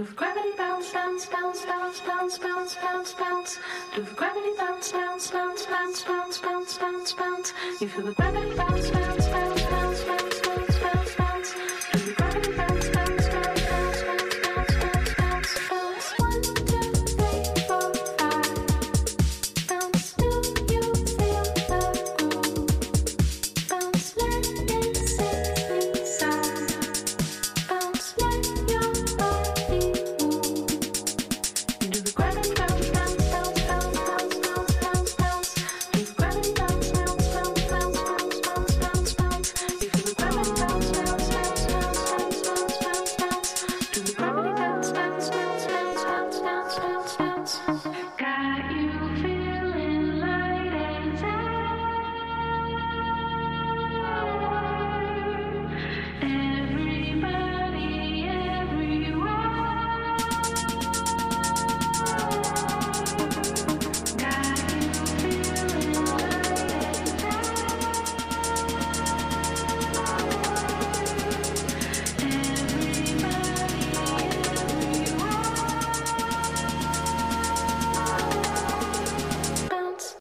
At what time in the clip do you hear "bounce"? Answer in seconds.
0.56-0.94, 0.94-1.26, 1.26-1.66, 1.66-2.00, 2.00-2.38, 2.38-2.74, 2.76-3.12, 3.12-3.58, 4.56-4.92, 4.92-5.30, 5.30-5.66, 5.66-6.04, 6.04-6.38, 6.38-6.78, 6.78-7.12, 7.12-7.52, 8.56-8.90, 8.90-9.59